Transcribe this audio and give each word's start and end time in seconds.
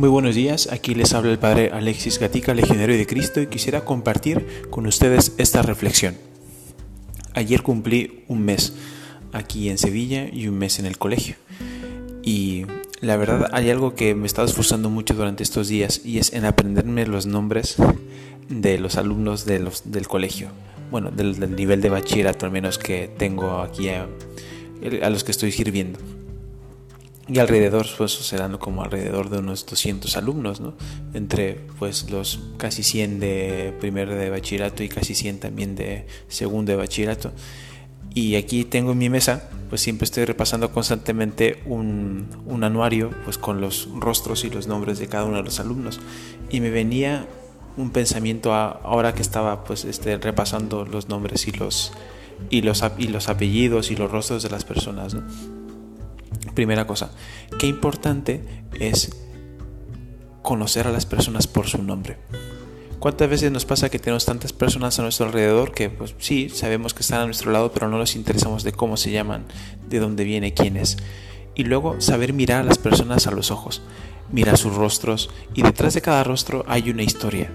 Muy 0.00 0.08
buenos 0.08 0.34
días, 0.34 0.72
aquí 0.72 0.94
les 0.94 1.12
habla 1.12 1.30
el 1.30 1.38
Padre 1.38 1.72
Alexis 1.74 2.18
Gatica, 2.18 2.54
Legionario 2.54 2.96
de 2.96 3.06
Cristo, 3.06 3.42
y 3.42 3.48
quisiera 3.48 3.84
compartir 3.84 4.62
con 4.70 4.86
ustedes 4.86 5.34
esta 5.36 5.60
reflexión. 5.60 6.16
Ayer 7.34 7.62
cumplí 7.62 8.24
un 8.26 8.42
mes 8.42 8.72
aquí 9.34 9.68
en 9.68 9.76
Sevilla 9.76 10.26
y 10.32 10.48
un 10.48 10.56
mes 10.56 10.78
en 10.78 10.86
el 10.86 10.96
colegio. 10.96 11.34
Y 12.22 12.64
la 13.02 13.18
verdad 13.18 13.50
hay 13.52 13.68
algo 13.68 13.94
que 13.94 14.14
me 14.14 14.22
he 14.22 14.26
estado 14.26 14.48
esforzando 14.48 14.88
mucho 14.88 15.12
durante 15.12 15.42
estos 15.42 15.68
días 15.68 16.00
y 16.02 16.16
es 16.16 16.32
en 16.32 16.46
aprenderme 16.46 17.04
los 17.04 17.26
nombres 17.26 17.76
de 18.48 18.78
los 18.78 18.96
alumnos 18.96 19.44
de 19.44 19.58
los, 19.58 19.92
del 19.92 20.08
colegio. 20.08 20.48
Bueno, 20.90 21.10
del, 21.10 21.54
nivel 21.54 21.82
de 21.82 21.90
bachillerato 21.90 22.46
al 22.46 22.52
menos 22.52 22.78
que 22.78 23.10
tengo 23.18 23.58
aquí 23.58 23.90
a 23.90 24.08
los 25.10 25.24
que 25.24 25.32
estoy 25.32 25.52
sirviendo 25.52 25.98
y 27.32 27.38
alrededor 27.38 27.86
pues 27.96 28.12
serán 28.12 28.58
como 28.58 28.82
alrededor 28.82 29.30
de 29.30 29.38
unos 29.38 29.64
200 29.64 30.16
alumnos, 30.16 30.60
¿no? 30.60 30.74
Entre 31.14 31.60
pues 31.78 32.10
los 32.10 32.40
casi 32.56 32.82
100 32.82 33.20
de 33.20 33.74
primero 33.78 34.16
de 34.16 34.30
bachillerato 34.30 34.82
y 34.82 34.88
casi 34.88 35.14
100 35.14 35.38
también 35.38 35.76
de 35.76 36.06
segundo 36.28 36.72
de 36.72 36.76
bachillerato. 36.76 37.32
Y 38.12 38.34
aquí 38.34 38.64
tengo 38.64 38.92
en 38.92 38.98
mi 38.98 39.08
mesa, 39.08 39.48
pues 39.68 39.80
siempre 39.80 40.06
estoy 40.06 40.24
repasando 40.24 40.72
constantemente 40.72 41.62
un, 41.66 42.26
un 42.46 42.64
anuario 42.64 43.12
pues 43.24 43.38
con 43.38 43.60
los 43.60 43.88
rostros 43.94 44.44
y 44.44 44.50
los 44.50 44.66
nombres 44.66 44.98
de 44.98 45.06
cada 45.06 45.24
uno 45.24 45.36
de 45.36 45.44
los 45.44 45.60
alumnos. 45.60 46.00
Y 46.50 46.60
me 46.60 46.70
venía 46.70 47.28
un 47.76 47.90
pensamiento 47.90 48.52
ahora 48.52 49.14
que 49.14 49.22
estaba 49.22 49.62
pues 49.62 49.84
este, 49.84 50.18
repasando 50.18 50.84
los 50.84 51.08
nombres 51.08 51.46
y 51.46 51.52
los, 51.52 51.92
y 52.50 52.62
los, 52.62 52.82
y 52.98 53.06
los 53.06 53.28
apellidos 53.28 53.92
y 53.92 53.96
los 53.96 54.10
rostros 54.10 54.42
de 54.42 54.50
las 54.50 54.64
personas, 54.64 55.14
¿no? 55.14 55.59
Primera 56.60 56.86
cosa, 56.86 57.10
qué 57.58 57.66
importante 57.66 58.42
es 58.78 59.16
conocer 60.42 60.86
a 60.86 60.90
las 60.90 61.06
personas 61.06 61.46
por 61.46 61.66
su 61.68 61.82
nombre. 61.82 62.18
¿Cuántas 62.98 63.30
veces 63.30 63.50
nos 63.50 63.64
pasa 63.64 63.88
que 63.88 63.98
tenemos 63.98 64.26
tantas 64.26 64.52
personas 64.52 64.98
a 64.98 65.02
nuestro 65.02 65.24
alrededor 65.24 65.72
que 65.72 65.88
pues 65.88 66.14
sí, 66.18 66.50
sabemos 66.50 66.92
que 66.92 67.00
están 67.00 67.22
a 67.22 67.24
nuestro 67.24 67.50
lado, 67.50 67.72
pero 67.72 67.88
no 67.88 67.96
nos 67.96 68.14
interesamos 68.14 68.62
de 68.62 68.72
cómo 68.72 68.98
se 68.98 69.10
llaman, 69.10 69.46
de 69.88 70.00
dónde 70.00 70.24
viene, 70.24 70.52
quién 70.52 70.76
es? 70.76 70.98
Y 71.54 71.64
luego 71.64 71.98
saber 72.02 72.34
mirar 72.34 72.60
a 72.60 72.64
las 72.64 72.76
personas 72.76 73.26
a 73.26 73.30
los 73.30 73.50
ojos, 73.50 73.80
mirar 74.30 74.58
sus 74.58 74.74
rostros 74.74 75.30
y 75.54 75.62
detrás 75.62 75.94
de 75.94 76.02
cada 76.02 76.24
rostro 76.24 76.66
hay 76.68 76.90
una 76.90 77.04
historia. 77.04 77.50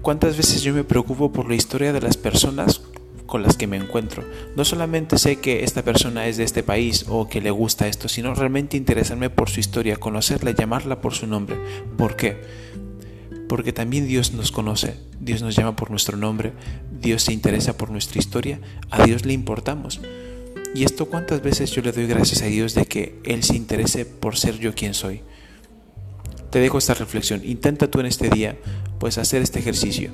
¿Cuántas 0.00 0.36
veces 0.36 0.62
yo 0.62 0.72
me 0.72 0.84
preocupo 0.84 1.32
por 1.32 1.48
la 1.48 1.56
historia 1.56 1.92
de 1.92 2.02
las 2.02 2.16
personas 2.16 2.82
con 3.34 3.42
las 3.42 3.56
que 3.56 3.66
me 3.66 3.76
encuentro. 3.76 4.22
No 4.54 4.64
solamente 4.64 5.18
sé 5.18 5.40
que 5.40 5.64
esta 5.64 5.82
persona 5.82 6.28
es 6.28 6.36
de 6.36 6.44
este 6.44 6.62
país 6.62 7.04
o 7.08 7.28
que 7.28 7.40
le 7.40 7.50
gusta 7.50 7.88
esto, 7.88 8.06
sino 8.06 8.32
realmente 8.32 8.76
interesarme 8.76 9.28
por 9.28 9.50
su 9.50 9.58
historia, 9.58 9.96
conocerla, 9.96 10.52
llamarla 10.52 11.00
por 11.00 11.14
su 11.14 11.26
nombre. 11.26 11.56
¿Por 11.98 12.14
qué? 12.14 12.36
Porque 13.48 13.72
también 13.72 14.06
Dios 14.06 14.34
nos 14.34 14.52
conoce, 14.52 14.94
Dios 15.18 15.42
nos 15.42 15.56
llama 15.56 15.74
por 15.74 15.90
nuestro 15.90 16.16
nombre, 16.16 16.52
Dios 17.00 17.24
se 17.24 17.32
interesa 17.32 17.76
por 17.76 17.90
nuestra 17.90 18.20
historia, 18.20 18.60
a 18.88 19.04
Dios 19.04 19.26
le 19.26 19.32
importamos. 19.32 20.00
Y 20.72 20.84
esto 20.84 21.06
cuántas 21.06 21.42
veces 21.42 21.72
yo 21.72 21.82
le 21.82 21.90
doy 21.90 22.06
gracias 22.06 22.40
a 22.42 22.46
Dios 22.46 22.74
de 22.74 22.86
que 22.86 23.18
Él 23.24 23.42
se 23.42 23.56
interese 23.56 24.06
por 24.06 24.36
ser 24.36 24.60
yo 24.60 24.76
quien 24.76 24.94
soy. 24.94 25.22
Te 26.50 26.60
dejo 26.60 26.78
esta 26.78 26.94
reflexión. 26.94 27.40
Intenta 27.44 27.90
tú 27.90 27.98
en 27.98 28.06
este 28.06 28.30
día 28.30 28.56
pues 29.00 29.18
hacer 29.18 29.42
este 29.42 29.58
ejercicio 29.58 30.12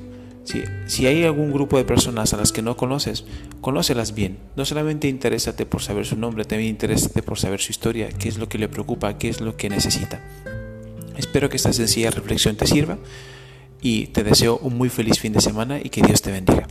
si, 0.85 1.05
hay 1.05 1.23
algún 1.23 1.51
grupo 1.51 1.77
de 1.77 1.85
personas 1.85 2.33
a 2.33 2.37
las 2.37 2.51
que 2.51 2.61
no 2.61 2.77
conoces, 2.77 3.25
conócelas 3.61 4.13
bien. 4.13 4.37
No 4.55 4.65
solamente 4.65 5.07
interésate 5.07 5.65
por 5.65 5.81
saber 5.81 6.05
su 6.05 6.17
nombre, 6.17 6.45
también 6.45 6.69
interésate 6.71 7.21
por 7.23 7.39
saber 7.39 7.59
su 7.61 7.71
historia, 7.71 8.09
qué 8.09 8.29
es 8.29 8.37
lo 8.37 8.49
que 8.49 8.57
le 8.57 8.67
preocupa, 8.67 9.17
qué 9.17 9.29
es 9.29 9.41
lo 9.41 9.55
que 9.55 9.69
necesita. 9.69 10.19
Espero 11.17 11.49
que 11.49 11.57
esta 11.57 11.73
sencilla 11.73 12.11
reflexión 12.11 12.55
te 12.55 12.67
sirva 12.67 12.97
y 13.81 14.07
te 14.07 14.23
deseo 14.23 14.57
un 14.57 14.77
muy 14.77 14.89
feliz 14.89 15.19
fin 15.19 15.33
de 15.33 15.41
semana 15.41 15.79
y 15.81 15.89
que 15.89 16.01
Dios 16.01 16.21
te 16.21 16.31
bendiga. 16.31 16.67